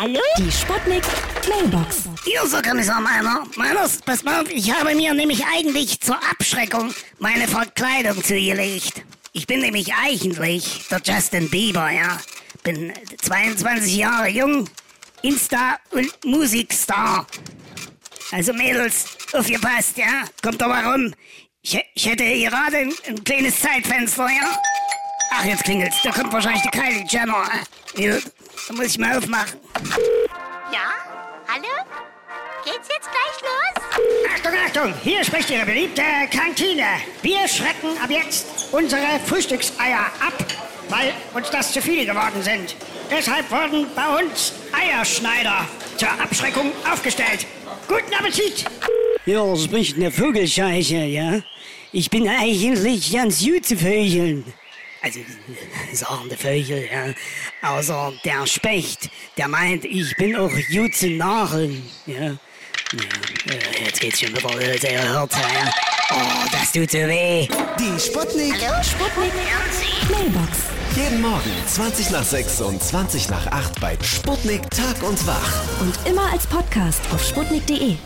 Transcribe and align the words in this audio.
Hallo? 0.00 0.18
Die 0.38 0.50
Sputnik 0.50 1.02
Mailbox. 1.46 2.08
Hier 2.24 2.42
ist 2.42 2.54
der 2.54 2.62
Kommissar 2.62 3.02
Meiner. 3.02 3.44
Meiners, 3.56 3.98
pass 3.98 4.24
mal 4.24 4.40
auf, 4.40 4.50
ich 4.50 4.72
habe 4.72 4.94
mir 4.94 5.12
nämlich 5.12 5.44
eigentlich 5.44 6.00
zur 6.00 6.16
Abschreckung 6.16 6.94
meine 7.18 7.46
Verkleidung 7.46 8.16
zugelegt. 8.24 9.04
Ich 9.34 9.46
bin 9.46 9.60
nämlich 9.60 9.92
eigentlich 9.92 10.88
der 10.88 11.02
Justin 11.04 11.50
Bieber, 11.50 11.90
ja. 11.90 12.18
Bin 12.62 12.94
22 13.20 13.94
Jahre 13.94 14.30
jung, 14.30 14.70
Insta- 15.22 15.76
und 15.90 16.08
Musikstar. 16.24 17.26
Also 18.30 18.54
Mädels, 18.54 19.04
aufgepasst, 19.34 19.98
ja. 19.98 20.24
Kommt 20.42 20.62
doch 20.62 20.68
mal 20.68 20.92
rum. 20.92 21.12
Ich, 21.60 21.78
ich 21.94 22.06
hätte 22.06 22.24
hier 22.24 22.48
gerade 22.48 22.78
ein, 22.78 22.94
ein 23.06 23.22
kleines 23.22 23.60
Zeitfenster, 23.60 24.28
ja. 24.28 24.58
Ach, 25.32 25.44
jetzt 25.44 25.64
klingelt's. 25.64 25.96
Da 26.02 26.10
kommt 26.10 26.32
wahrscheinlich 26.32 26.62
die 26.62 26.70
Kylie 26.70 27.04
Jenner. 27.06 27.44
Ja, 27.98 28.16
da 28.68 28.74
muss 28.74 28.86
ich 28.86 28.98
mal 28.98 29.16
aufmachen. 29.16 29.58
Ja? 30.72 30.92
Hallo? 31.48 31.68
Geht's 32.64 32.88
jetzt 32.88 33.08
gleich 33.10 33.40
los? 33.42 34.34
Achtung, 34.34 34.52
Achtung, 34.66 34.94
hier 35.02 35.24
spricht 35.24 35.50
Ihre 35.50 35.64
beliebte 35.64 36.02
Kantine. 36.30 36.84
Wir 37.22 37.48
schrecken 37.48 37.96
ab 38.02 38.10
jetzt 38.10 38.68
unsere 38.72 39.18
Frühstückseier 39.26 39.98
ab, 39.98 40.34
weil 40.88 41.12
uns 41.34 41.50
das 41.50 41.72
zu 41.72 41.80
viele 41.80 42.06
geworden 42.06 42.42
sind. 42.42 42.76
Deshalb 43.10 43.50
wurden 43.50 43.86
bei 43.94 44.22
uns 44.22 44.52
Eierschneider 44.72 45.66
zur 45.96 46.10
Abschreckung 46.10 46.70
aufgestellt. 46.90 47.46
Guten 47.88 48.14
Appetit! 48.14 48.64
Ja, 49.26 49.56
spricht 49.56 49.96
eine 49.96 50.10
Vogelscheiche, 50.10 51.04
ja. 51.04 51.40
Ich 51.92 52.08
bin 52.08 52.28
eigentlich 52.28 53.12
ganz 53.12 53.44
gut 53.44 53.66
zu 53.66 53.76
Vögeln. 53.76 54.44
Also, 55.02 55.20
sagen 55.92 56.28
die 56.30 56.36
Vögel, 56.36 56.88
ja. 56.90 57.14
Außer 57.68 58.12
der 58.24 58.46
Specht, 58.46 59.10
der 59.36 59.48
meint, 59.48 59.84
ich 59.84 60.14
bin 60.16 60.36
auch 60.36 60.50
gut 60.72 60.94
zu 60.94 61.08
Narren, 61.10 61.82
ja. 62.06 62.36
Ja, 62.92 63.52
äh, 63.54 63.84
jetzt 63.84 64.00
geht's 64.00 64.20
schon 64.20 64.30
wieder 64.30 64.52
los, 64.52 64.82
ihr 64.82 65.08
hört, 65.08 65.32
ja. 65.32 65.72
Oh, 66.12 66.48
das 66.50 66.72
tut 66.72 66.90
so 66.90 66.98
weh. 66.98 67.46
Die 67.78 68.00
Sputnik. 68.00 68.54
Hallo? 68.66 68.82
Sputnik 68.82 69.32
Mailbox. 70.10 70.58
Jeden 70.96 71.20
Morgen 71.20 71.52
20 71.68 72.10
nach 72.10 72.24
6 72.24 72.60
und 72.62 72.82
20 72.82 73.30
nach 73.30 73.46
8 73.46 73.80
bei 73.80 73.96
Sputnik 74.02 74.68
Tag 74.70 75.02
und 75.04 75.24
Wach. 75.24 75.80
Und 75.80 75.94
immer 76.04 76.32
als 76.32 76.48
Podcast 76.48 77.00
auf 77.12 77.24
sputnik.de. 77.24 77.96